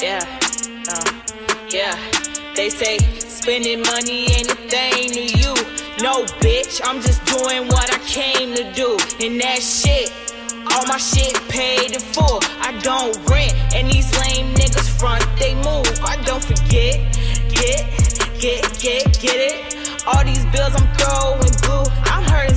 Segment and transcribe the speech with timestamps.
[0.00, 0.22] yeah,
[0.88, 1.12] uh,
[1.70, 1.98] yeah.
[2.54, 5.54] They say spending money ain't a thing to you.
[6.00, 8.96] No, bitch, I'm just doing what I came to do.
[9.20, 10.12] And that shit,
[10.72, 12.38] all my shit paid in full.
[12.62, 15.90] I don't rent, and these lame niggas front, they move.
[16.04, 17.02] I don't forget,
[17.50, 17.82] get,
[18.38, 20.06] get, get, get it.
[20.06, 21.90] All these bills I'm throwing blue.
[22.06, 22.54] I'm hurting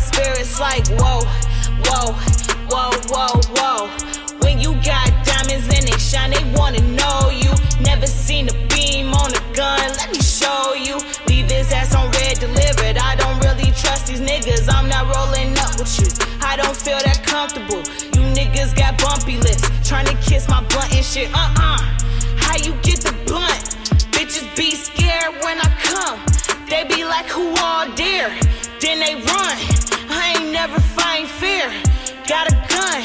[14.31, 16.07] niggas, I'm not rolling up with you.
[16.41, 17.83] I don't feel that comfortable.
[18.15, 21.29] You niggas got bumpy lips, trying to kiss my blunt and shit.
[21.33, 21.79] Uh uh.
[22.39, 23.61] How you get the blunt?
[24.15, 26.19] Bitches be scared when I come.
[26.69, 28.31] They be like, who all dare?
[28.79, 29.55] Then they run.
[30.07, 31.67] I ain't never find fear.
[32.27, 32.99] Got a gun.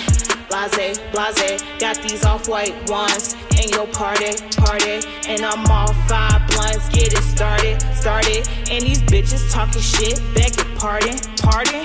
[0.49, 7.13] Blase, blase, got these off-white ones in your party, party, and I'm all five Get
[7.13, 10.19] it started, started, and these bitches talking shit.
[10.35, 11.85] Beg your pardon, pardon.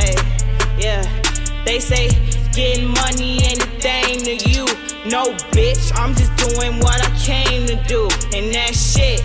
[0.00, 0.16] hey,
[0.78, 1.04] yeah,
[1.66, 2.08] they say
[2.54, 4.64] getting money ain't a thing to you.
[5.04, 9.20] No, bitch, I'm just doing what I came to do, and that shit.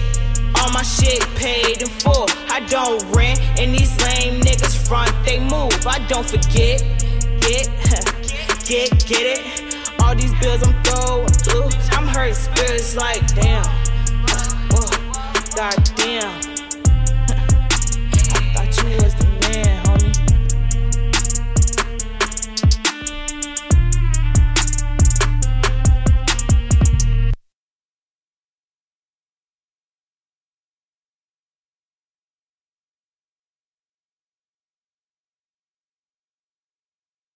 [0.59, 2.27] All my shit paid in full.
[2.49, 5.87] I don't rent, and these lame niggas front, they move.
[5.87, 6.83] I don't forget,
[7.39, 7.69] get,
[8.67, 9.63] get, get it.
[10.01, 11.76] All these bills I'm throwing through.
[12.27, 13.63] Hurt spirits like damn.
[13.63, 16.46] Uh, uh, Whoa, God damn.